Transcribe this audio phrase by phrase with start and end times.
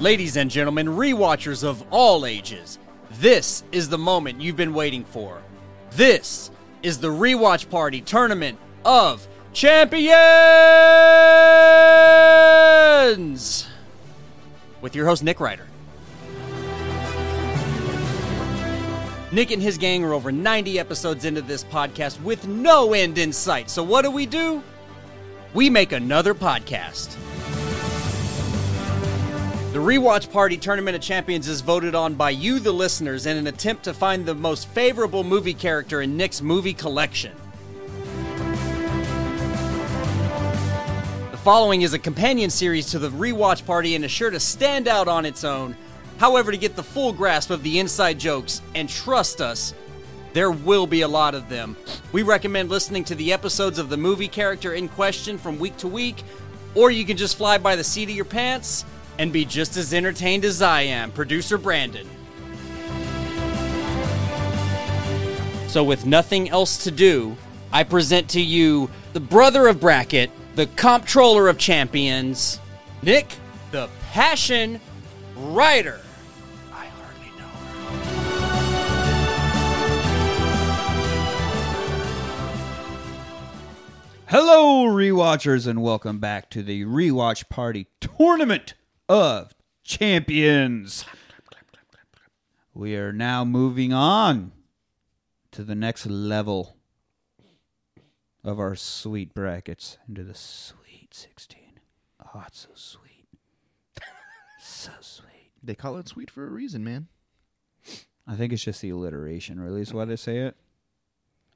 [0.00, 2.78] Ladies and gentlemen, rewatchers of all ages,
[3.18, 5.42] this is the moment you've been waiting for.
[5.90, 6.50] This
[6.82, 10.08] is the Rewatch Party Tournament of Champions!
[14.80, 15.66] With your host, Nick Ryder.
[19.32, 23.34] Nick and his gang are over 90 episodes into this podcast with no end in
[23.34, 23.68] sight.
[23.68, 24.62] So, what do we do?
[25.52, 27.18] We make another podcast.
[29.72, 33.46] The Rewatch Party Tournament of Champions is voted on by you, the listeners, in an
[33.46, 37.36] attempt to find the most favorable movie character in Nick's movie collection.
[41.30, 44.88] The following is a companion series to the Rewatch Party and is sure to stand
[44.88, 45.76] out on its own.
[46.18, 49.72] However, to get the full grasp of the inside jokes, and trust us,
[50.32, 51.76] there will be a lot of them.
[52.10, 55.86] We recommend listening to the episodes of the movie character in question from week to
[55.86, 56.24] week,
[56.74, 58.84] or you can just fly by the seat of your pants
[59.20, 62.08] and be just as entertained as I am, producer Brandon.
[65.68, 67.36] So, with nothing else to do,
[67.70, 72.60] I present to you the brother of Bracket, the comptroller of champions,
[73.02, 73.36] Nick
[73.72, 74.80] the Passion
[75.36, 76.00] Rider.
[76.72, 78.00] I hardly know her.
[84.28, 88.72] Hello, rewatchers, and welcome back to the Rewatch Party Tournament
[89.10, 91.04] of Champions.
[92.72, 94.52] We are now moving on
[95.50, 96.76] to the next level
[98.44, 101.80] of our sweet brackets into the sweet 16.
[102.24, 103.26] Oh, it's so sweet.
[104.60, 105.50] so sweet.
[105.60, 107.08] They call it sweet for a reason, man.
[108.28, 110.56] I think it's just the alliteration, really, is why they say it.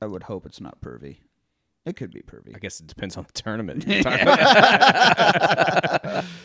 [0.02, 1.18] I would hope it's not pervy.
[1.86, 2.54] It could be pervy.
[2.54, 3.84] I guess it depends on the tournament.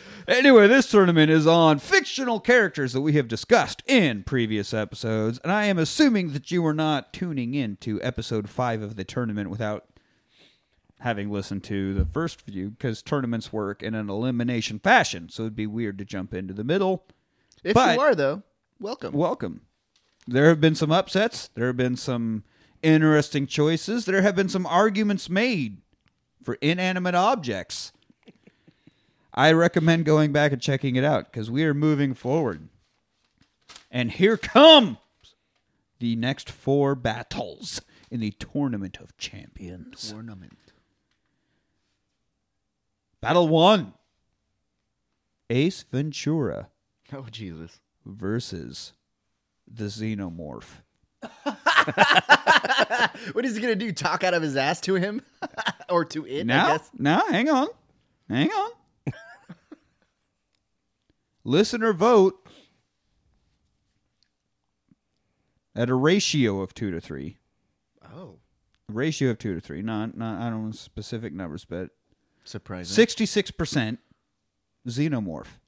[0.30, 5.50] Anyway, this tournament is on fictional characters that we have discussed in previous episodes, and
[5.50, 9.50] I am assuming that you are not tuning in to episode five of the tournament
[9.50, 9.86] without
[11.00, 15.56] having listened to the first few, because tournaments work in an elimination fashion, so it'd
[15.56, 17.06] be weird to jump into the middle.
[17.64, 18.44] If But- you are, though,
[18.78, 19.12] welcome.
[19.12, 19.62] Welcome.
[20.28, 21.50] There have been some upsets.
[21.54, 22.44] There have been some
[22.82, 24.04] interesting choices.
[24.04, 25.78] There have been some arguments made
[26.42, 27.92] for inanimate objects.
[29.32, 32.68] I recommend going back and checking it out because we are moving forward.
[33.90, 34.96] And here comes
[35.98, 37.80] the next four battles
[38.10, 40.10] in the Tournament of Champions.
[40.10, 40.58] Tournament.
[43.20, 43.92] Battle one
[45.50, 46.68] Ace Ventura
[47.12, 47.80] Oh, Jesus.
[48.06, 48.92] versus
[49.68, 50.82] the Xenomorph.
[53.32, 53.92] What is he going to do?
[53.92, 55.22] Talk out of his ass to him?
[55.90, 56.90] or to it, I Now, guess?
[56.98, 57.68] now, hang on,
[58.28, 58.70] hang on.
[61.44, 62.34] Listener vote
[65.74, 67.38] at a ratio of two to three.
[68.04, 68.36] Oh.
[68.88, 69.82] A ratio of two to three.
[69.82, 70.40] Not, not.
[70.40, 71.90] I don't know specific numbers, but
[72.44, 72.94] Surprising.
[72.94, 74.00] sixty-six percent
[74.86, 75.58] xenomorph.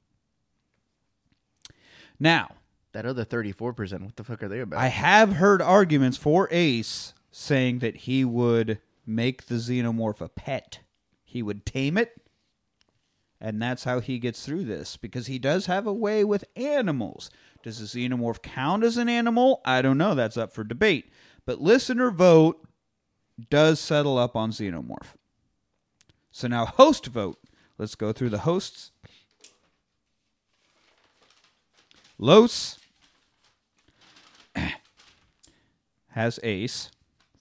[2.19, 2.51] Now,
[2.93, 4.79] That other 34%, what the fuck are they about?
[4.79, 10.79] I have heard arguments for Ace saying that he would make the xenomorph a pet.
[11.23, 12.21] He would tame it,
[13.41, 17.31] and that's how he gets through this because he does have a way with animals.
[17.63, 19.61] Does the xenomorph count as an animal?
[19.65, 20.13] I don't know.
[20.13, 21.11] That's up for debate.
[21.45, 22.63] But listener vote
[23.49, 25.15] does settle up on xenomorph.
[26.31, 27.39] So now host vote.
[27.79, 28.91] Let's go through the hosts.
[32.19, 32.77] Los
[36.13, 36.89] has Ace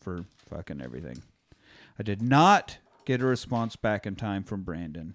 [0.00, 1.22] for fucking everything.
[1.98, 5.14] I did not get a response back in time from Brandon.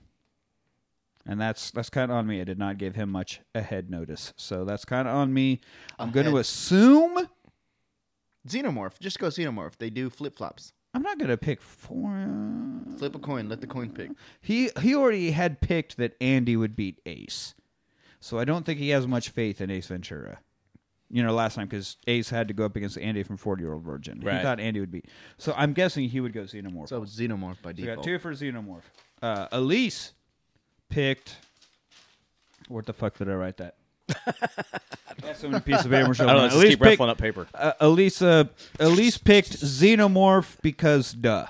[1.25, 2.39] And that's that's kind of on me.
[2.39, 4.33] I did not give him much ahead notice.
[4.37, 5.59] So that's kind of on me.
[5.99, 6.41] I'm going to Ahead.
[6.41, 7.27] assume
[8.47, 8.99] Xenomorph.
[8.99, 9.77] Just go Xenomorph.
[9.77, 10.71] They do flip flops.
[10.93, 12.29] I'm not going to pick four.
[12.97, 13.49] Flip a coin.
[13.49, 14.11] Let the coin pick.
[14.39, 17.55] He he already had picked that Andy would beat Ace.
[18.21, 20.39] So I don't think he has much faith in Ace Ventura.
[21.09, 23.73] You know, last time because Ace had to go up against Andy from Forty Year
[23.73, 24.19] Old Virgin.
[24.19, 25.05] He thought Andy would beat.
[25.37, 26.89] So I'm guessing he would go Xenomorph.
[26.89, 27.75] So it's Xenomorph by default.
[27.77, 27.97] We default.
[27.97, 28.81] got two for Xenomorph.
[29.21, 30.11] Uh, Elise
[30.89, 31.37] picked.
[32.67, 33.75] What the fuck did I write that?
[35.21, 36.11] That's so many pieces of paper.
[36.11, 36.43] I don't know.
[36.45, 37.47] Just Elise keep picked, ruffling up paper.
[37.53, 38.49] uh, Elisa,
[38.79, 41.47] Elise picked Xenomorph because duh.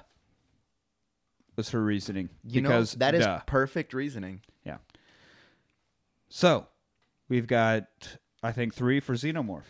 [1.55, 2.29] Was her reasoning.
[2.43, 3.39] You because know, that is duh.
[3.47, 4.41] perfect reasoning.
[4.63, 4.77] Yeah.
[6.29, 6.67] So,
[7.29, 7.85] we've got
[8.43, 9.63] I think three for Xenomorph.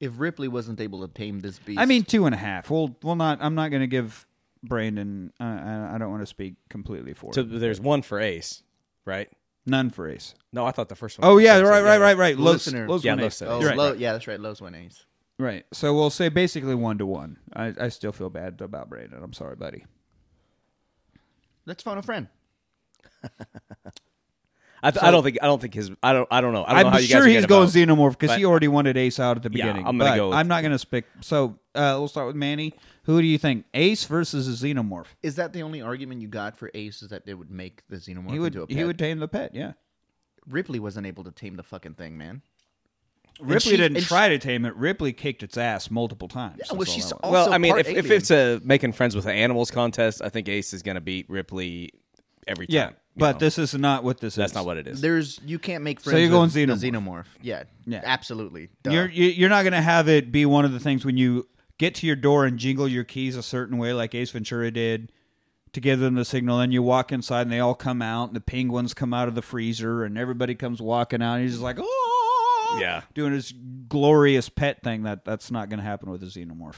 [0.00, 2.68] If Ripley wasn't able to tame this beast, I mean two and a half.
[2.70, 3.38] We'll we'll not.
[3.40, 4.26] I'm not going to give
[4.62, 5.32] Brandon.
[5.40, 7.58] Uh, I, I don't want to speak completely for So him.
[7.60, 8.62] there's one for Ace,
[9.04, 9.30] right?
[9.66, 10.34] None for Ace.
[10.52, 11.26] No, I thought the first one.
[11.30, 12.36] Oh was yeah, six, right, right, right, right.
[12.36, 12.88] Los, Listener.
[12.88, 13.40] Los Yeah, won Ace.
[13.40, 13.76] Oh, right.
[13.76, 14.38] Lo- yeah, that's right.
[14.38, 15.04] Lowe's win Ace.
[15.38, 15.64] Right.
[15.72, 17.38] So we'll say basically one to one.
[17.54, 19.22] I, I still feel bad about Brandon.
[19.22, 19.84] I'm sorry, buddy.
[21.66, 22.28] Let's phone a friend.
[24.86, 25.38] I, th- I don't think.
[25.42, 25.90] I don't think his.
[26.02, 26.28] I don't.
[26.30, 26.64] I don't know.
[26.64, 28.44] I don't know how I'm you sure guys he's get going about- Xenomorph because he
[28.44, 29.86] already wanted Ace out at the Yeah, beginning.
[29.86, 31.04] I'm gonna but go with- I'm not going to speak.
[31.22, 32.74] So uh, we'll start with Manny.
[33.04, 35.06] Who do you think, Ace versus a Xenomorph?
[35.22, 37.02] Is that the only argument you got for Ace?
[37.02, 38.76] Is that it would make the xenomorph He would into a pet?
[38.76, 39.54] he would tame the pet.
[39.54, 39.72] Yeah.
[40.48, 42.42] Ripley wasn't able to tame the fucking thing, man.
[43.40, 44.76] Ripley she- didn't and try to tame it.
[44.76, 46.60] Ripley kicked its ass multiple times.
[46.70, 49.26] Yeah, well, she's also Well, I mean, part if, if it's a making friends with
[49.26, 51.90] animals contest, I think Ace is going to beat Ripley
[52.46, 52.74] every time.
[52.74, 53.38] yeah, you but know.
[53.38, 54.52] this is not what this that's is.
[54.52, 55.00] That's not what it is.
[55.00, 56.14] There's you can't make friends.
[56.14, 57.04] So you're going with the xenomorph.
[57.04, 57.24] xenomorph.
[57.42, 58.02] Yeah, Yeah.
[58.04, 58.70] absolutely.
[58.82, 58.90] Duh.
[58.90, 61.48] You're you- you're not going to have it be one of the things when you
[61.78, 65.10] get to your door and jingle your keys a certain way, like Ace Ventura did,
[65.72, 66.60] to give them the signal.
[66.60, 69.34] And you walk inside, and they all come out, and the penguins come out of
[69.34, 71.34] the freezer, and everybody comes walking out.
[71.34, 73.02] And he's just like, oh, Yeah.
[73.14, 73.52] doing his
[73.88, 75.02] glorious pet thing.
[75.02, 76.76] That that's not going to happen with a xenomorph.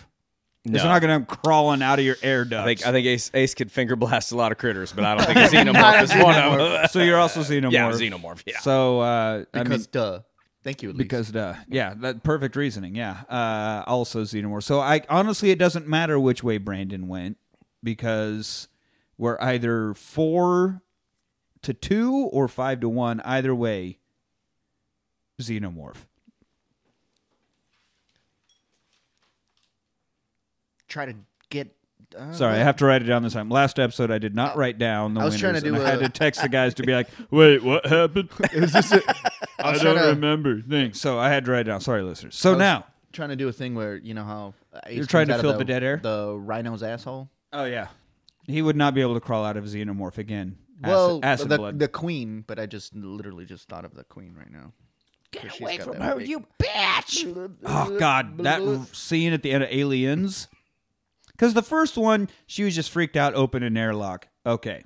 [0.75, 0.91] It's No.
[0.91, 2.63] not going to crawling out of your air ducts.
[2.63, 5.15] I think I think Ace Ace could finger blast a lot of critters, but I
[5.15, 6.89] don't think a xenomorph is one of them.
[6.91, 7.73] so you're also xenomorph.
[7.73, 8.43] Yeah, xenomorph.
[8.47, 8.59] Yeah.
[8.61, 10.21] So uh, I because mean, duh.
[10.65, 10.89] Thank you.
[10.91, 10.99] Elise.
[10.99, 12.97] because duh, yeah, that perfect reasoning.
[12.97, 14.65] Yeah, uh, also xenomorph.
[14.65, 17.37] So I honestly, it doesn't matter which way Brandon went
[17.85, 18.67] because
[19.17, 20.83] we're either four
[21.62, 23.21] to two or five to one.
[23.21, 23.99] Either way,
[25.41, 26.07] xenomorph.
[30.97, 31.15] Try to
[31.51, 31.69] get.
[32.17, 33.51] Uh, Sorry, I have to write it down this time.
[33.51, 35.91] Last episode, I did not write down the I was trying to do and I
[35.91, 39.03] had a- to text the guys to be like, "Wait, what happened?" Is this a,
[39.59, 40.63] I I was don't trying to, remember.
[40.63, 41.01] Thanks.
[41.01, 41.81] So I had to write it down.
[41.81, 42.35] Sorry, listeners.
[42.37, 44.55] So I was now, trying to do a thing where you know how
[44.87, 45.97] Ace You're trying comes to out of fill the dead air?
[46.03, 47.29] the rhino's asshole.
[47.53, 47.89] oh yeah,
[48.47, 50.57] he would not be able to crawl out of xenomorph again.
[50.83, 51.79] Acid, well, acid the blood.
[51.79, 54.73] the queen, but I just literally just thought of the queen right now.
[55.33, 57.51] Get away from her, you bitch!
[57.67, 60.49] Oh God, that r- scene at the end of Aliens.
[61.37, 64.29] Because the first one, she was just freaked out, open an airlock.
[64.47, 64.85] Okay,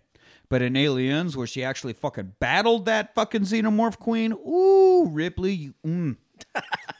[0.48, 5.74] but in Aliens, where she actually fucking battled that fucking xenomorph queen, ooh, Ripley, you,
[5.86, 6.16] mm.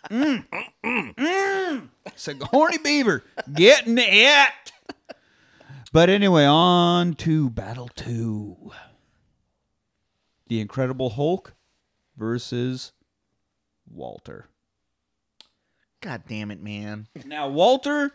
[0.08, 0.47] mm,
[0.85, 1.88] mm, mm.
[2.14, 4.73] Sigourney Beaver getting it.
[5.93, 8.70] But anyway, on to Battle Two.
[10.47, 11.55] The Incredible Hulk
[12.17, 12.93] versus
[13.93, 14.47] Walter.
[16.00, 17.08] God damn it, man!
[17.26, 18.12] Now, Walter,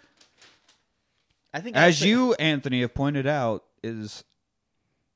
[1.56, 4.26] I think as actually- you, Anthony, have pointed out, is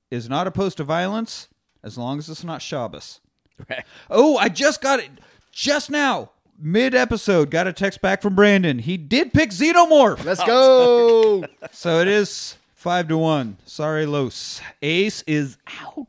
[0.09, 1.49] is not opposed to violence
[1.83, 3.19] as long as it's not Shabbos.
[3.69, 3.83] Right.
[4.09, 5.09] Oh, I just got it
[5.51, 7.51] just now, mid episode.
[7.51, 8.79] Got a text back from Brandon.
[8.79, 11.43] He did pick Xenomorph, let's go.
[11.73, 13.57] so it is five to one.
[13.65, 14.61] Sorry, Los.
[14.81, 16.07] Ace is out.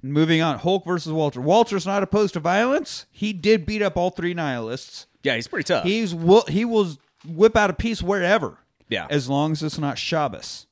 [0.00, 1.40] Moving on, Hulk versus Walter.
[1.40, 3.06] Walter's not opposed to violence.
[3.10, 5.08] He did beat up all three nihilists.
[5.24, 5.82] Yeah, he's pretty tough.
[5.82, 6.96] He's will he will
[7.26, 8.58] whip out a piece wherever.
[8.88, 9.06] Yeah.
[9.10, 10.66] As long as it's not Shabbos.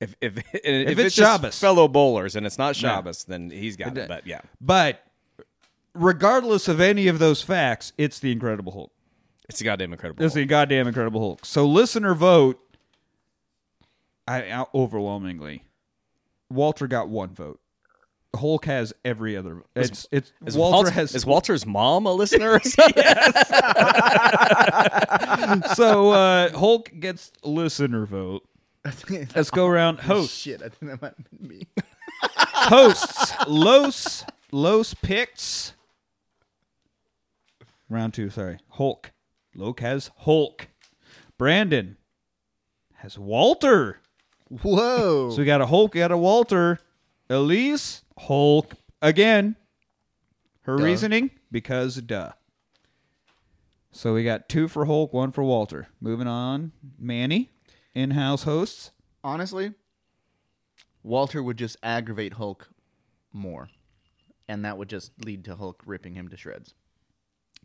[0.00, 1.58] if if, if, it's it's just Shabbos.
[1.58, 4.08] fellow bowlers and it's not Shabbos, then he's got It- it.
[4.08, 5.02] But yeah, But
[5.94, 8.92] regardless of any of those facts, it's the Incredible Hulk.
[9.48, 10.24] it's a goddamn incredible.
[10.24, 11.44] It's the goddamn Incredible Hulk.
[11.44, 12.58] So listener vote.
[14.26, 15.64] I overwhelmingly.
[16.50, 17.60] Walter got one vote.
[18.36, 19.62] Hulk has every other.
[19.74, 22.52] It's it's is Walter Walter, has is Walter's mom a listener?
[22.54, 23.02] Or something?
[25.74, 28.44] so uh, Hulk gets listener vote.
[29.34, 30.36] Let's go around host.
[30.36, 31.66] Shit, I think that might have been me.
[32.22, 35.74] hosts Los Los picks
[37.88, 38.30] round two.
[38.30, 39.12] Sorry, Hulk.
[39.54, 40.68] Loke has Hulk.
[41.38, 41.96] Brandon
[42.96, 44.00] has Walter.
[44.48, 45.30] Whoa!
[45.30, 46.78] So we got a Hulk, got a Walter.
[47.30, 49.56] Elise Hulk again.
[50.62, 50.84] Her Duh.
[50.84, 52.32] reasoning because duh.
[53.90, 55.88] So we got two for Hulk, one for Walter.
[56.00, 57.50] Moving on, Manny,
[57.94, 58.90] in-house hosts.
[59.24, 59.72] Honestly,
[61.02, 62.68] Walter would just aggravate Hulk
[63.32, 63.68] more,
[64.46, 66.74] and that would just lead to Hulk ripping him to shreds.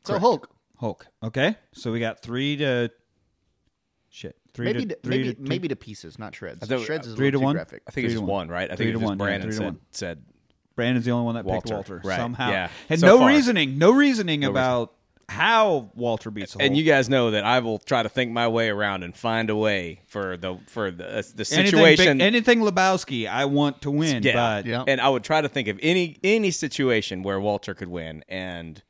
[0.06, 0.22] So Correct.
[0.22, 1.08] Hulk, Hulk.
[1.22, 2.90] Okay, so we got three to
[4.10, 4.38] shit.
[4.54, 5.42] Three maybe to to, three maybe to two.
[5.50, 6.64] maybe to pieces, not shreds.
[6.64, 7.56] I thought- shreds is a three little to too one?
[7.56, 7.84] graphic.
[7.88, 8.48] I think Three it's just one.
[8.48, 8.72] one, right?
[8.72, 9.80] I Three think to it was one, just yeah, Brandon three to said one.
[9.92, 10.24] said
[10.76, 12.50] Brandon's the only one that picked Walter, Walter right, somehow.
[12.50, 12.70] yeah.
[12.90, 13.28] And So no far.
[13.30, 14.94] reasoning, no reasoning No about
[15.30, 16.64] how Walter beats Hulk.
[16.64, 19.50] And you guys know that I will try to think my way around and find
[19.50, 22.18] a way for the for the, uh, the anything, situation.
[22.18, 24.22] big- anything Lebowski, I want to win.
[24.24, 24.84] yeah, but Yeah.
[24.88, 28.82] and I would try to think of any any situation where Walter could win, and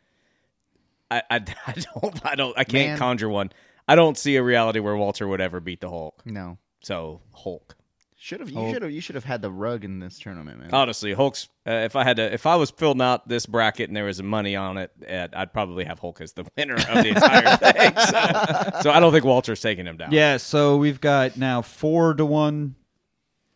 [1.12, 1.36] I I,
[1.68, 2.98] I don't I don't I can't Man.
[2.98, 3.52] conjure one.
[3.88, 6.22] I don't see a reality where Walter would ever beat the Hulk.
[6.25, 7.75] No, So Hulk.
[8.24, 10.70] Should have you should have you should have had the rug in this tournament, man.
[10.74, 11.50] Honestly, Hulk's.
[11.68, 14.24] Uh, if I had to, if I was filling out this bracket and there was
[14.24, 17.94] money on it, uh, I'd probably have Hulk as the winner of the entire thing.
[17.98, 20.13] So, so I don't think Walter's taking him down.
[20.13, 22.75] Yeah, so we've got now four to one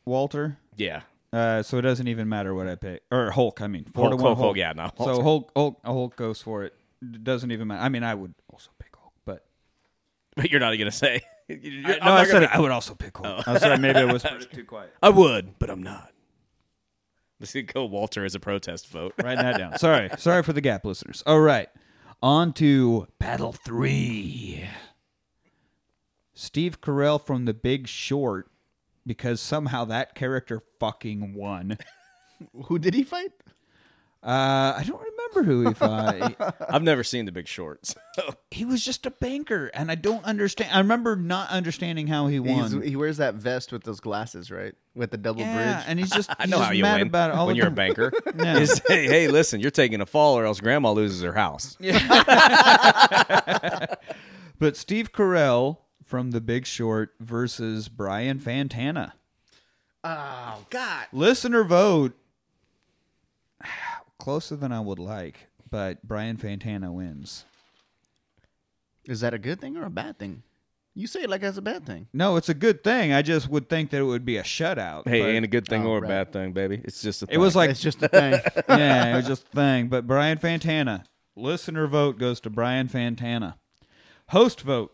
[0.04, 0.58] Walter.
[0.76, 1.04] yeah.
[1.32, 3.04] Uh, so it doesn't even matter what I pick.
[3.10, 3.86] Or Hulk, I mean.
[3.86, 6.66] Four Hulk, to one Hulk, Hulk, yeah, no, So Hulk's- Hulk, Hulk, Hulk goes for
[6.66, 6.74] it.
[7.02, 7.82] It doesn't even matter.
[7.84, 9.46] I mean, I would also pick Hulk, but.
[10.36, 11.22] But you're not gonna say.
[11.48, 13.48] You're- I, no, I said gonna- I would also pick Hulk.
[13.48, 14.94] I'm sorry, maybe I whispered it too quiet.
[15.02, 16.12] I would, but I'm not.
[17.40, 19.14] Let's go Walter as a protest vote.
[19.24, 19.78] Writing that down.
[19.78, 20.10] Sorry.
[20.18, 21.24] Sorry for the gap listeners.
[21.28, 21.70] All right.
[22.22, 24.68] On to Battle 3.
[26.34, 28.50] Steve Carell from The Big Short,
[29.06, 31.78] because somehow that character fucking won.
[32.66, 33.32] Who did he fight?
[34.24, 36.36] Uh, I don't remember who he fought.
[36.70, 37.96] I've never seen The Big Shorts.
[38.52, 40.72] he was just a banker, and I don't understand.
[40.74, 42.82] I remember not understanding how he He's, won.
[42.82, 44.74] he wears that vest with those glasses, right?
[44.96, 45.86] With the double yeah, bridge.
[45.88, 47.68] and he's just I know just how you mad win about it all when you're
[47.68, 48.12] a banker.
[48.38, 48.60] Yeah.
[48.60, 51.78] You say, hey, listen, you're taking a fall or else grandma loses her house.
[54.60, 59.12] But Steve Carell from The Big Short versus Brian Fantana.
[60.04, 61.06] oh God!
[61.14, 62.14] Listener vote.
[64.28, 67.46] Closer than I would like, but Brian Fantana wins.
[69.06, 70.44] Is that a good thing or a bad thing?
[70.94, 72.10] You say it like that's a bad thing.
[72.12, 73.14] No, it's a good thing.
[73.14, 75.08] I just would think that it would be a shutout.
[75.08, 76.10] Hey, but ain't a good thing Oh, or a right.
[76.10, 76.82] bad thing, baby.
[76.84, 78.34] It's just a it was like It's just a thing.
[78.68, 79.88] yeah, it was just a thing.
[79.88, 81.06] But Brian Fantana,
[81.38, 83.54] listener vote goes to Brian Fantana.
[84.32, 84.92] Host vote.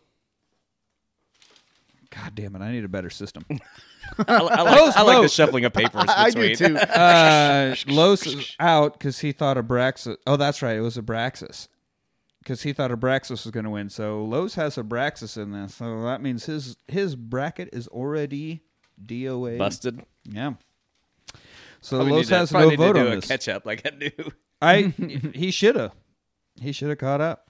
[2.11, 2.61] God damn it!
[2.61, 3.45] I need a better system.
[4.27, 5.31] I, I like, Host I like the vote.
[5.31, 6.75] shuffling of papers I do between.
[6.75, 6.77] too.
[6.93, 10.17] Uh, Los is out because he thought Abraxas.
[10.27, 10.75] Oh, that's right.
[10.77, 11.67] It was Abraxas.
[12.39, 13.89] Because he thought Abraxas was going to win.
[13.89, 15.75] So Los has Abraxas in this.
[15.75, 18.63] So that means his his bracket is already
[19.03, 19.57] DOA.
[19.57, 20.03] Busted.
[20.25, 20.53] Yeah.
[21.81, 23.27] So Probably Los need to- has no need to vote do on a this.
[23.27, 24.11] catch up like I do.
[24.61, 24.81] I
[25.33, 25.91] he should have.
[26.61, 27.49] He should have caught up.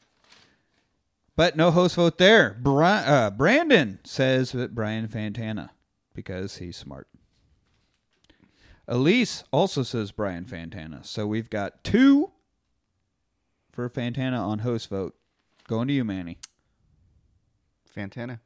[1.35, 2.57] But no host vote there.
[2.61, 5.71] Bri- uh, Brandon says that Brian Fantana
[6.13, 7.07] because he's smart.
[8.87, 11.05] Elise also says Brian Fantana.
[11.05, 12.31] So we've got two
[13.71, 15.15] for Fantana on host vote.
[15.67, 16.37] Going to you, Manny.
[17.95, 18.39] Fantana.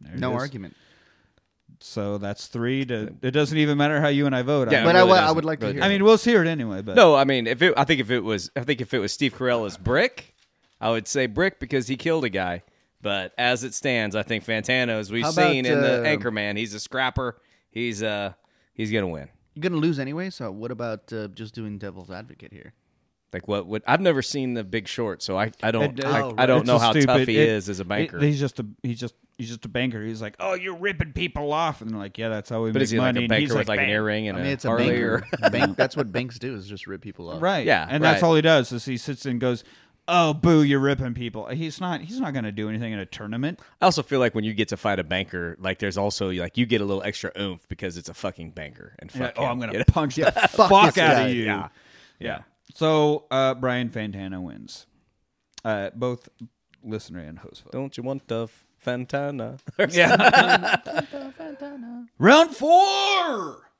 [0.00, 0.74] There No argument.
[1.80, 3.14] So that's three to.
[3.22, 4.70] It doesn't even matter how you and I vote.
[4.70, 5.82] Yeah, I, But really I, I would like to hear.
[5.82, 6.80] I mean, we'll hear it anyway.
[6.80, 8.98] But No, I mean, if it, I think if it was, I think if it
[8.98, 10.34] was Steve Carell as Brick,
[10.80, 12.62] I would say Brick because he killed a guy.
[13.06, 16.06] But as it stands, I think Fantana, as we've How about, seen in the uh,
[16.06, 17.40] Anchorman, he's a scrapper.
[17.70, 18.32] He's uh,
[18.74, 19.28] he's gonna win.
[19.54, 20.30] you're gonna lose anyway.
[20.30, 22.72] So what about uh, just doing devil's advocate here?
[23.32, 23.68] Like what?
[23.68, 26.46] Would I've never seen The Big Short, so I, I don't It- I, oh, I
[26.46, 28.16] don't It's know how stupid- tough he it- is as a banker.
[28.16, 30.02] it- he's just a he's just he's just a banker.
[30.02, 32.76] He's like, oh, you're ripping people off, and they're like, yeah, that's how we but
[32.80, 33.26] make is he like money.
[33.26, 34.88] a banker he's with like an earring and I mean, it's a Harley?
[34.88, 35.24] banker.
[35.42, 37.40] Or, Bank, that's what banks do is just rip people off.
[37.42, 37.66] Right.
[37.66, 39.62] Yeah, And that's all he does is he sits and goes,
[40.08, 42.00] "Oh, boo, you're ripping people." He's not.
[42.00, 43.60] He's not going to do anything in a tournament.
[43.80, 46.56] I also feel like when you get to fight a banker, like there's also like
[46.56, 49.50] you get a little extra oomph because it's a fucking banker and fuck oh, him,
[49.50, 49.92] I'm going you to know?
[49.92, 51.28] punch the fuck fuck this out guy.
[51.28, 51.44] of you.
[51.44, 51.68] Yeah.
[52.18, 52.38] Yeah.
[52.74, 54.86] So uh, Brian Fantana wins.
[55.64, 56.28] Uh, both
[56.84, 57.72] listener and host vote.
[57.72, 58.48] Don't you want the
[58.84, 59.58] Fantana?
[59.90, 60.76] Yeah
[62.18, 63.70] round four.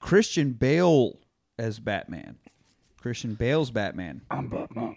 [0.00, 1.18] Christian Bale
[1.58, 2.38] as Batman.
[3.00, 4.20] Christian Bale's Batman.
[4.30, 4.96] I'm Batman.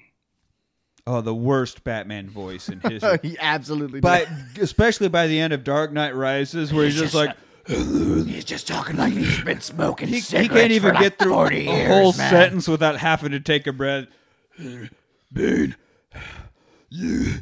[1.06, 3.20] Oh, the worst Batman voice in history.
[3.22, 4.00] he absolutely.
[4.00, 4.28] but
[4.60, 7.36] especially by the end of Dark Knight Rises, where he's just like
[7.68, 11.20] He's just talking like he's been smoking he, he cigarettes can't even for like get
[11.20, 12.30] through 40 a years, whole man.
[12.30, 14.08] sentence without having to take a breath.
[15.32, 15.76] Bane,
[16.90, 17.36] you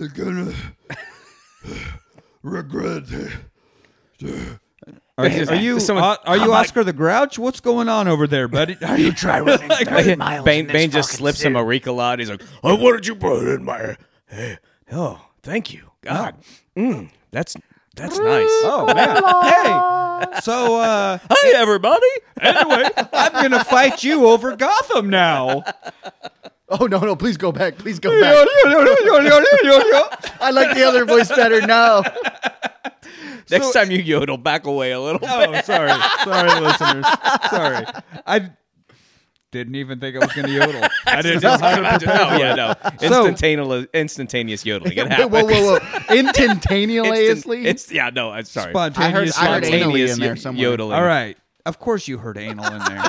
[0.00, 0.52] are gonna
[2.42, 3.32] regret it.
[5.16, 7.38] Are you, are you, Someone- uh, are you Oscar the Grouch?
[7.38, 8.76] What's going on over there, buddy?
[8.84, 11.56] Are You you try running 30 miles Bane, in this Bane just fucking slips him
[11.56, 11.82] a suit.
[11.84, 12.18] Ricola.
[12.18, 13.96] He's like, "Oh, what did you put in my?
[14.26, 14.58] Hey,
[14.92, 16.34] oh, thank you, God.
[16.76, 17.56] Mm, that's
[17.94, 18.48] that's nice.
[18.64, 19.22] Oh man!
[20.32, 22.06] Hey, so uh, Hey, everybody.
[22.40, 25.62] anyway, I'm gonna fight you over Gotham now.
[26.70, 27.14] oh no, no!
[27.14, 27.76] Please go back.
[27.78, 28.48] Please go back.
[30.40, 32.02] I like the other voice better now.
[33.50, 35.20] Next time you yodel, back away a little.
[35.22, 35.90] Oh, sorry,
[36.24, 37.04] sorry, listeners.
[37.50, 37.84] Sorry,
[38.26, 38.50] I
[39.50, 40.88] didn't even think I was going to yodel.
[41.06, 42.74] I didn't know how to prepare no, yeah, no.
[43.08, 44.98] So- Instantaneous, instantaneous yodeling.
[44.98, 45.30] It whoa, happens.
[45.32, 46.14] whoa, whoa, whoa!
[46.16, 47.66] Instantaneously.
[47.66, 48.30] It's yeah, no.
[48.30, 48.70] I'm sorry.
[48.72, 49.38] Spontaneous.
[49.38, 49.82] I heard- I heard yodeling.
[50.06, 50.70] anally in there somewhere.
[50.70, 50.92] yodeling.
[50.92, 51.36] All right.
[51.66, 53.02] Of course, you heard anal in there.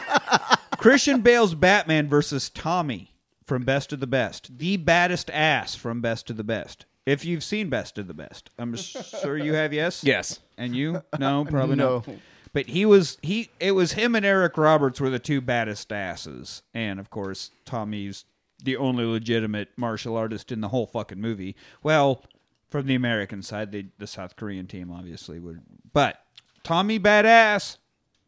[0.77, 3.13] Christian Bale's Batman versus Tommy
[3.44, 6.86] from Best of the Best, the baddest ass from Best of the Best.
[7.05, 9.74] If you've seen Best of the Best, I'm sure you have.
[9.74, 10.03] Yes.
[10.03, 10.39] Yes.
[10.57, 11.03] And you?
[11.19, 12.03] No, probably No.
[12.07, 12.15] no.
[12.53, 13.50] But he was he.
[13.59, 18.24] It was him and Eric Roberts were the two baddest asses, and of course Tommy's
[18.63, 21.55] the only legitimate martial artist in the whole fucking movie.
[21.83, 22.24] Well,
[22.69, 26.24] from the American side, the the South Korean team obviously would, but
[26.63, 27.77] Tommy badass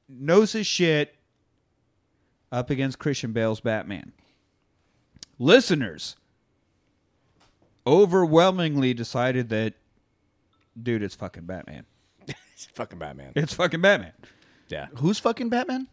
[0.09, 1.15] knows his shit.
[2.51, 4.11] Up against Christian Bale's Batman.
[5.39, 6.15] Listeners
[7.87, 9.73] overwhelmingly decided that,
[10.81, 11.85] dude, it's fucking Batman.
[12.27, 13.31] It's fucking Batman.
[13.35, 14.13] It's fucking Batman.
[14.67, 14.87] Yeah.
[14.97, 15.87] Who's fucking Batman?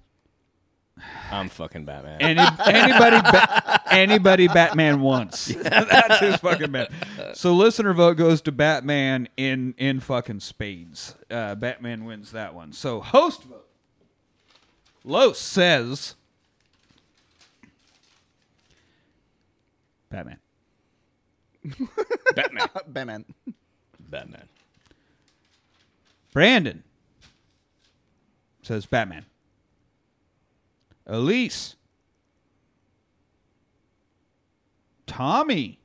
[1.30, 2.20] I'm fucking Batman.
[2.20, 5.46] Any, anybody, ba- anybody Batman wants.
[5.54, 7.34] That's his fucking Batman.
[7.34, 11.16] So listener vote goes to Batman in in fucking spades.
[11.30, 12.72] Uh, Batman wins that one.
[12.72, 13.66] So host vote.
[15.04, 16.14] Los says
[20.10, 20.38] Batman.
[22.34, 22.68] Batman.
[22.86, 23.24] Batman.
[23.98, 24.48] Batman.
[26.32, 26.82] Brandon
[28.62, 29.26] says Batman.
[31.06, 31.76] Elise.
[35.06, 35.78] Tommy.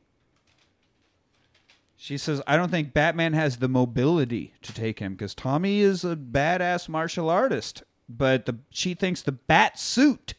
[1.95, 6.05] She says, I don't think Batman has the mobility to take him because Tommy is
[6.05, 7.83] a badass martial artist.
[8.07, 10.33] But the, she thinks the bat suit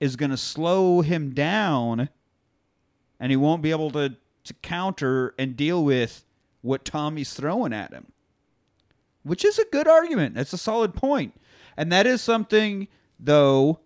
[0.00, 2.08] is going to slow him down
[3.20, 6.24] and he won't be able to, to counter and deal with
[6.62, 8.06] what Tommy's throwing at him
[9.24, 10.34] which is a good argument.
[10.34, 11.32] That's a solid point.
[11.78, 13.80] And that is something, though,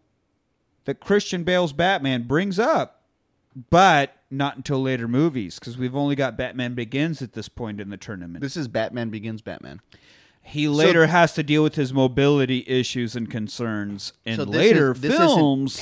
[0.85, 3.03] that Christian Bale's Batman brings up,
[3.71, 7.89] but not until later movies, because we've only got Batman Begins at this point in
[7.89, 8.41] the tournament.
[8.41, 9.81] This is Batman Begins Batman.
[10.43, 14.99] he later has to deal with his mobility issues and concerns in So later is-
[14.99, 15.81] films.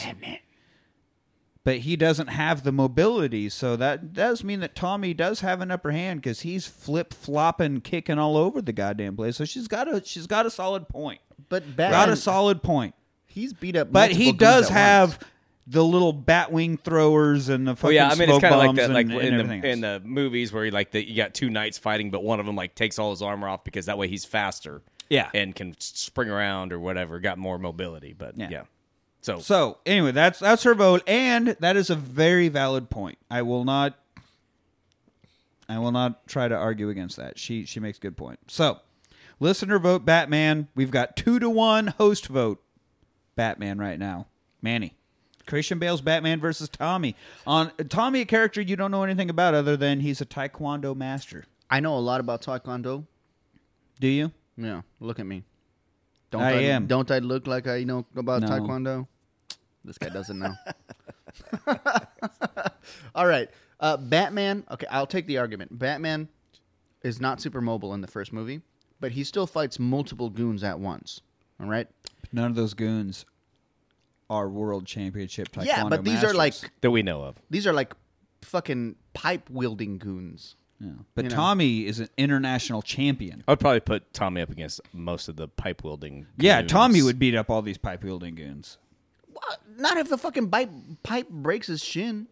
[1.66, 5.72] But he doesn't have the mobility, so that does mean that Tommy does have an
[5.72, 9.34] upper hand because he's flip flopping, kicking all over the goddamn place.
[9.36, 11.20] So she's got a she's got a solid point.
[11.48, 12.94] But Got a solid point.
[13.26, 13.90] he's beat up.
[13.90, 15.24] But he does have once.
[15.66, 18.58] the little bat wing throwers and the fucking Oh yeah, I mean it's kind of
[18.58, 21.16] like bombs that, like and in everything the in the movies where like the, you
[21.16, 23.86] got two knights fighting, but one of them like takes all his armor off because
[23.86, 24.82] that way he's faster.
[25.08, 25.30] Yeah.
[25.34, 28.12] and can spring around or whatever, got more mobility.
[28.12, 28.48] But Yeah.
[28.50, 28.62] yeah,
[29.26, 33.18] so So anyway, that's that's her vote, and that is a very valid point.
[33.28, 33.98] I will not,
[35.68, 37.36] I will not try to argue against that.
[37.38, 38.38] She she makes a good point.
[38.46, 38.78] So,
[39.40, 40.68] listener vote Batman.
[40.76, 42.62] We've got two to one host vote
[43.34, 44.26] Batman right now.
[44.62, 44.94] Manny,
[45.46, 47.16] Christian Bale's Batman versus Tommy.
[47.48, 51.46] On Tommy, a character you don't know anything about other than he's a Taekwondo master.
[51.68, 53.06] I know a lot about Taekwondo.
[53.98, 54.30] Do you?
[54.56, 55.42] Yeah, look at me.
[56.30, 56.86] Don't I am.
[56.86, 58.48] Don't I look like I know about No.
[58.48, 59.06] Taekwondo?
[59.86, 60.54] This guy doesn't know.
[63.14, 63.48] All right,
[63.80, 64.64] uh, Batman.
[64.70, 65.78] Okay, I'll take the argument.
[65.78, 66.28] Batman
[67.02, 68.60] is not super mobile in the first movie,
[69.00, 71.20] but he still fights multiple goons at once.
[71.60, 71.88] All right.
[72.32, 73.24] None of those goons
[74.28, 77.36] are world championship Taekwondo yeah, but these are like that we know of.
[77.48, 77.94] these are like
[78.42, 80.56] fucking pipe wielding goons.
[80.80, 80.90] Yeah.
[81.14, 81.36] But you know.
[81.36, 83.44] Tommy is an international champion.
[83.48, 86.26] I'd probably put Tommy up against most of the pipe wielding.
[86.36, 86.62] Yeah.
[86.62, 88.76] Tommy would beat up all these pipe wielding goons.
[89.66, 89.78] What?
[89.80, 90.70] Not if the fucking pipe
[91.02, 92.28] pipe breaks his shin.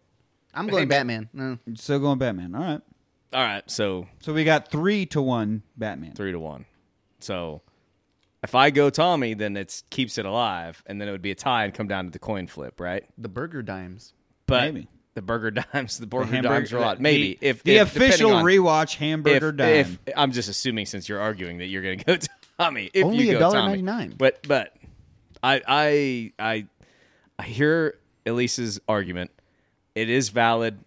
[0.54, 1.28] I'm going Batman.
[1.32, 1.58] No.
[1.74, 2.54] Still going Batman.
[2.54, 2.80] All right.
[3.32, 6.12] All right, so So we got three to one Batman.
[6.14, 6.66] three to one.
[7.18, 7.62] So
[8.44, 11.34] if I go Tommy, then it keeps it alive, and then it would be a
[11.34, 13.04] tie and come down to the coin flip, right?
[13.18, 14.12] The burger dimes.
[14.46, 14.88] But Maybe.
[15.14, 17.00] the burger dimes, the The burger hamburger- dimes are a lot.
[17.00, 19.68] Maybe the, if the if, depending official on- rewatch hamburger if, dime.
[19.70, 22.16] if I'm just assuming since you're arguing that you're going to go
[22.60, 23.84] Tommy, if Only you go $1.99.
[23.86, 24.76] Tommy, but but
[25.42, 26.66] I I I
[27.38, 29.30] I hear Elise's argument.
[29.94, 30.78] It is valid,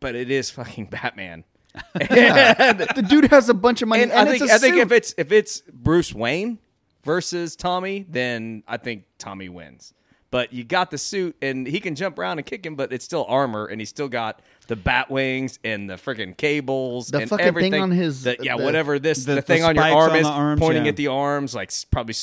[0.00, 1.44] but it is fucking Batman.
[1.94, 4.92] The dude has a bunch of money, and, and, I it's think I think if
[4.92, 6.58] it's if it's Bruce Wayne
[7.04, 9.92] versus Tommy, then I think Tommy wins.
[10.36, 13.06] But you got the suit, and he can jump around and kick him, but it's
[13.06, 17.30] still armor, and he's still got the bat wings and the freaking cables, The and
[17.30, 19.76] fucking thing everything on his- the- yeah, the- whatever this the- the, thing the on
[19.76, 20.88] your arm on is arms, pointing yeah.
[20.90, 22.14] at the arms, like probably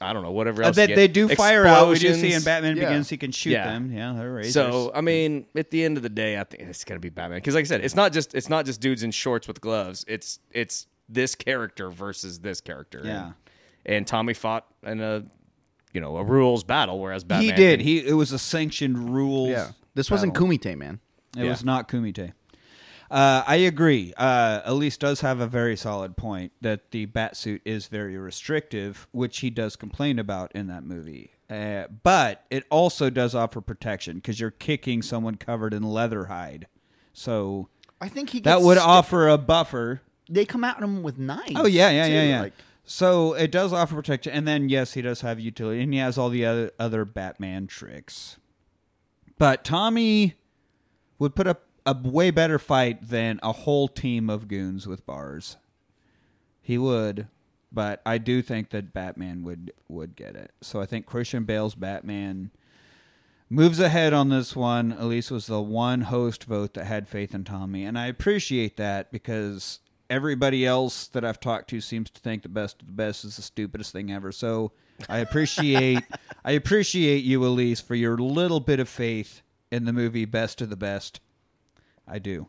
[0.00, 0.76] I don't know whatever Uh, else.
[0.76, 1.14] they, they get.
[1.14, 1.88] do fire out.
[1.88, 2.90] We do see in Batman Yeah.
[2.90, 3.66] Begins he can shoot Yeah.
[3.72, 3.90] them.
[3.92, 4.54] Yeah, they're razors.
[4.54, 7.38] So I mean, at the end of the day, I think it's gonna be Batman
[7.38, 10.04] because, like I said, it's not just it's not just dudes in shorts with gloves.
[10.06, 13.00] It's it's this character versus this character.
[13.04, 13.24] Yeah.
[13.24, 15.24] and, and Tommy fought in a
[15.92, 17.80] you know a rules battle, whereas Batman he did.
[17.80, 19.50] He it was a sanctioned rules.
[19.50, 20.48] yeah, this wasn't battle.
[20.48, 21.00] Kumite, man.
[21.36, 21.50] It Yeah.
[21.50, 22.32] was not Kumite.
[23.10, 24.12] Uh, I agree.
[24.18, 29.38] Uh, Elise does have a very solid point that the batsuit is very restrictive, which
[29.38, 31.30] he does complain about in that movie.
[31.48, 36.66] Uh, but it also does offer protection because you're kicking someone covered in leather hide.
[37.14, 40.02] So I think he that would sti- offer a buffer.
[40.28, 41.52] They come at him with knives.
[41.56, 42.40] Oh yeah, yeah, too, yeah, yeah.
[42.42, 42.52] like-
[42.90, 46.16] so it does offer protection, and then yes, he does have utility, and he has
[46.16, 48.38] all the other other Batman tricks.
[49.36, 50.36] But Tommy
[51.18, 55.58] would put up a way better fight than a whole team of goons with bars.
[56.62, 57.28] He would,
[57.70, 60.52] but I do think that Batman would would get it.
[60.62, 62.52] So I think Christian Bale's Batman
[63.50, 64.92] moves ahead on this one.
[64.98, 69.12] Elise was the one host vote that had faith in Tommy, and I appreciate that
[69.12, 73.24] because everybody else that I've talked to seems to think the best of the best
[73.24, 74.32] is the stupidest thing ever.
[74.32, 74.72] So
[75.08, 76.02] I appreciate
[76.44, 80.70] I appreciate you, Elise, for your little bit of faith in the movie Best of
[80.70, 81.20] the Best.
[82.06, 82.46] I do.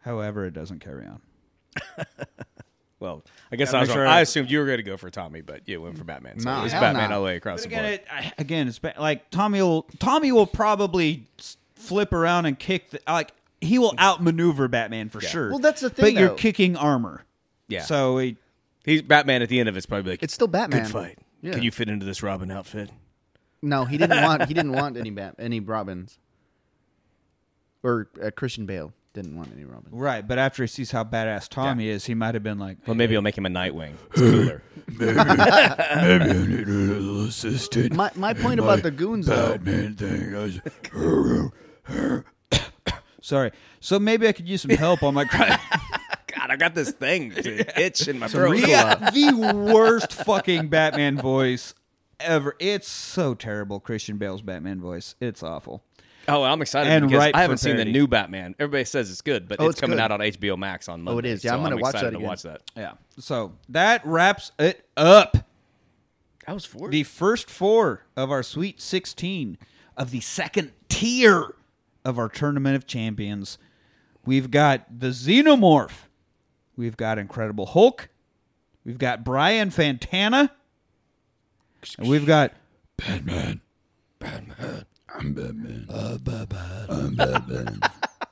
[0.00, 1.20] However, it doesn't carry on.
[2.98, 5.10] Well, I guess Gotta I was sure- I assumed you were going to go for
[5.10, 6.40] Tommy, but you went for Batman.
[6.40, 7.16] So No, it's hell Batman no.
[7.16, 8.24] all the way across But the again, board.
[8.24, 11.26] it, again, it's ba- like Tommy will Tommy will probably
[11.74, 15.50] flip around and kick the like he will outmaneuver Batman for sure.
[15.50, 16.02] Well, that's the thing.
[16.02, 17.24] But thing, you're kicking armor.
[17.68, 17.82] Yeah.
[17.82, 18.36] So he,
[18.84, 20.84] He's Batman at the end of it's probably like It's still Batman.
[20.84, 21.18] Good fight.
[21.42, 21.52] Yeah.
[21.52, 22.90] Can you fit into this Robin outfit?
[23.62, 24.46] No, he didn't want.
[24.46, 26.18] He didn't want any Bat, any Robins.
[27.82, 29.92] Or uh, Christian Bale didn't want any Robins.
[29.92, 32.94] right, but after he sees how badass Tommy is, he might have been like, Well,
[32.94, 33.94] maybe he'll make him a Nightwing.
[34.12, 34.62] It's cooler.
[34.98, 37.92] Maybe I need a little assistant.
[37.94, 39.52] My my point My about the goons though.
[39.58, 40.34] Batman thing.
[40.34, 40.60] I was,
[43.26, 45.58] "Sorry." So maybe I could use some help on my crime.
[46.26, 48.50] God, I got this thing, dude, itch in my Some throat.
[48.52, 51.74] real- Yeah, the worst fucking Batman voice
[52.20, 52.54] ever.
[52.58, 53.80] It's so terrible.
[53.80, 55.14] Christian Bale's Batman voice.
[55.20, 55.82] It's awful.
[56.28, 57.92] Oh, I'm excited And because ripe I haven't seen the parody.
[57.92, 58.56] new Batman.
[58.58, 60.02] Everybody says it's good, but Oh, it's, it's coming good.
[60.02, 61.14] out on HBO Max on Monday.
[61.14, 61.44] Oh, it is.
[61.44, 62.28] Yeah, so I'm gonna watch that excited to again.
[62.28, 62.62] watch that.
[62.76, 62.92] Yeah.
[63.20, 65.36] So that wraps it up.
[66.46, 66.88] That was four.
[66.90, 69.56] the first four of our Sweet 16
[69.96, 71.54] of the second tier
[72.06, 73.58] of our Tournament of Champions.
[74.24, 76.06] We've got the Xenomorph.
[76.76, 78.08] We've got Incredible Hulk.
[78.84, 80.50] We've got Brian Fantana.
[81.98, 82.52] And we've got
[82.96, 83.60] Batman.
[84.20, 84.86] Batman.
[85.08, 85.86] I'm Batman.
[85.88, 86.86] Uh, Batman.
[86.88, 87.80] I'm Batman.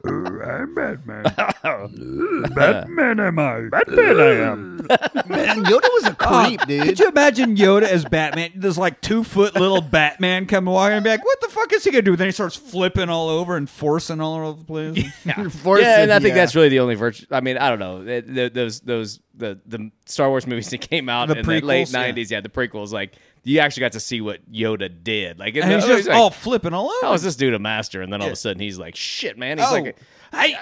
[0.07, 1.25] I'm Batman.
[2.55, 3.69] Batman am I?
[3.71, 4.77] Batman I am.
[5.27, 6.85] Man, Yoda was a oh, creep, dude.
[6.85, 8.53] Could you imagine Yoda as Batman?
[8.55, 11.85] There's like two foot little Batman coming walking and be like, what the fuck is
[11.85, 12.17] he gonna do?
[12.17, 15.55] Then he starts flipping all over and forcing all over the place.
[15.63, 16.35] Force yeah, and I think yeah.
[16.35, 17.25] that's really the only virtue.
[17.31, 18.05] I mean, I don't know.
[18.05, 21.61] Th- th- Those those the the Star Wars movies that came out The in the
[21.61, 22.13] late prequels, yeah.
[22.13, 22.41] '90s, yeah.
[22.43, 23.15] the prequels, like
[23.45, 25.39] you actually got to see what Yoda did.
[25.39, 27.07] Like, And he's it just was like, all flipping all oh, over.
[27.09, 28.03] how is this dude a master?
[28.03, 29.59] And then all of a sudden he's like, shit, man.
[29.59, 29.97] He's Oh, like,
[30.37, 30.57] I,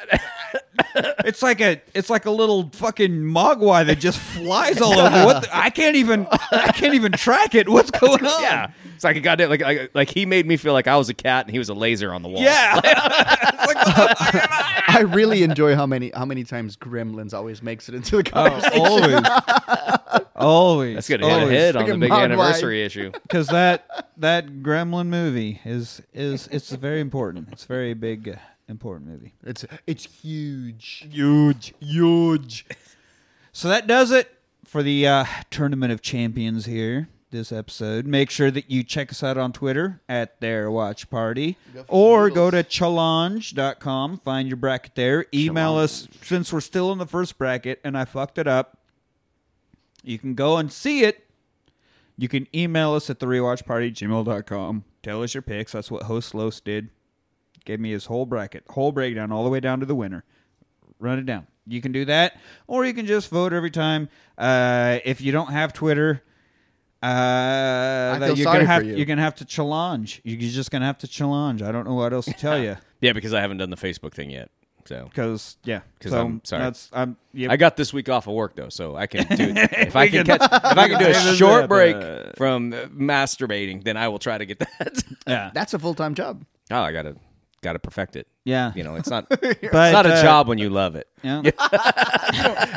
[1.25, 5.25] it's like a it's like a little fucking mogwai that just flies all over.
[5.25, 7.68] What the, I can't even I can't even track it.
[7.71, 8.42] What's going on?
[8.42, 8.71] yeah.
[8.95, 11.14] It's like a goddamn like, like like he made me feel like I was a
[11.14, 12.42] cat and he was a laser on the wall.
[12.42, 12.81] yeah.
[13.64, 14.83] It's like, what the I?
[14.88, 18.51] I really enjoy how many how many times Gremlins always makes it into the Oh,
[18.51, 19.25] conversation.
[19.25, 20.95] always, always.
[20.95, 22.25] That's gonna hit a hit on the Freaking big Mogwai.
[22.25, 23.12] anniversary issue.
[23.23, 27.49] because that that Gremlin movie is is it's very important.
[27.53, 28.37] It's a very big uh,
[28.68, 29.35] important movie.
[29.45, 31.07] It's it's huge.
[31.11, 32.66] Huge, huge.
[33.53, 34.31] So that does it
[34.64, 37.09] for the uh, Tournament of Champions here.
[37.31, 38.05] This episode.
[38.07, 41.57] Make sure that you check us out on Twitter at their watch party
[41.88, 44.18] or go to Challonge.com.
[44.18, 45.25] Find your bracket there.
[45.33, 48.77] Email us since we're still in the first bracket and I fucked it up.
[50.03, 51.27] You can go and see it.
[52.17, 54.85] You can email us at the rewatchparty gmail.com.
[55.03, 55.73] Tell us your picks.
[55.73, 56.91] That's what host Los did.
[57.65, 60.25] Gave me his whole bracket, whole breakdown, all the way down to the winner.
[60.99, 61.47] Run it down.
[61.67, 62.37] You can do that,
[62.67, 64.09] or you can just vote every time.
[64.37, 66.23] Uh, if you don't have Twitter,
[67.03, 68.97] uh, feel you're sorry gonna have for you.
[68.97, 70.21] you're gonna have to challenge.
[70.25, 71.62] You're just gonna have to challenge.
[71.62, 74.12] I don't know what else to tell you Yeah, because I haven't done the Facebook
[74.12, 74.51] thing yet.
[74.85, 76.62] So because yeah, 'Cause so I'm sorry.
[76.64, 77.16] That's I'm.
[77.33, 79.53] Yeah, I got this week off of work though, so I can do.
[79.57, 81.97] If I can can- catch, if I can do a short break
[82.37, 85.03] from uh, masturbating, then I will try to get that.
[85.27, 86.45] yeah, That's a full time job.
[86.71, 87.14] oh, I gotta
[87.62, 88.27] gotta perfect it.
[88.45, 88.73] yeah.
[88.75, 91.07] You know, it's not it's but not a uh, job when you love it.
[91.23, 91.42] Yeah.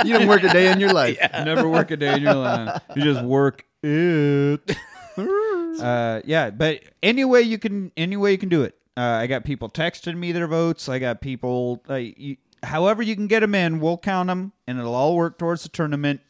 [0.06, 1.18] You don't work a day in your life.
[1.34, 2.82] Never work a day in your life.
[2.96, 4.78] You just work it.
[5.18, 8.76] uh, yeah, but any way you can, any way you can do it.
[8.98, 10.88] Uh, I got people texting me their votes.
[10.88, 11.84] I got people.
[11.90, 15.38] Uh, you, however you can get them in, we'll count them, and it'll all work
[15.38, 16.22] towards the tournament.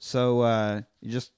[0.00, 1.32] So uh, you just,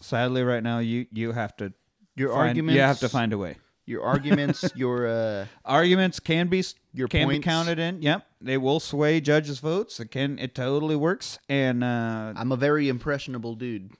[0.00, 1.72] sadly, right now, you you have to
[2.16, 2.76] Your find, arguments.
[2.76, 3.56] You have to find a way.
[3.84, 4.70] your arguments.
[4.76, 7.44] Your uh, Arguments can be Your can be points.
[7.44, 8.00] counted in.
[8.02, 10.00] Yep, they will sway judges' votes.
[10.00, 10.38] It can.
[10.38, 11.38] It totally works.
[11.48, 13.90] And uh, I'm a very impressionable dude.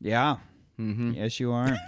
[0.00, 0.36] Yeah.
[0.80, 1.12] Mm-hmm.
[1.12, 1.76] Yes, you are.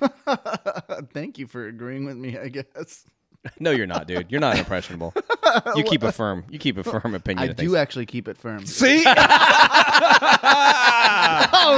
[1.12, 2.38] Thank you for agreeing with me.
[2.38, 3.04] I guess.
[3.58, 4.30] No, you're not, dude.
[4.30, 5.14] You're not impressionable.
[5.74, 6.44] You keep a firm.
[6.48, 7.48] You keep a firm opinion.
[7.48, 7.74] I of do things.
[7.74, 8.64] actually keep it firm.
[8.66, 9.02] See?
[9.04, 9.12] oh,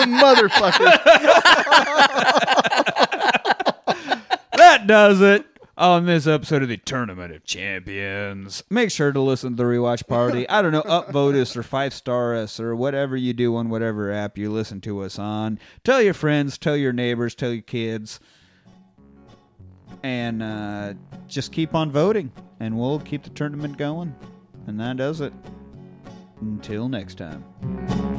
[0.07, 0.93] motherfucker.
[4.57, 8.63] that does it on this episode of the Tournament of Champions.
[8.69, 10.49] Make sure to listen to the rewatch party.
[10.49, 14.13] I don't know, upvote us or five star us or whatever you do on whatever
[14.13, 15.59] app you listen to us on.
[15.85, 18.21] Tell your friends, tell your neighbors, tell your kids.
[20.03, 20.95] And uh,
[21.29, 24.15] just keep on voting, and we'll keep the tournament going.
[24.67, 25.33] And that does it.
[26.41, 28.12] Until next time.